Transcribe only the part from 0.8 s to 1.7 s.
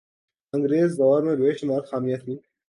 دور میں بے